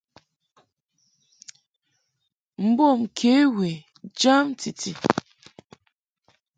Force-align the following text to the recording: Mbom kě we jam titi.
Mbom 2.67 2.99
kě 3.17 3.33
we 3.55 3.69
jam 4.19 4.47
titi. 4.59 4.91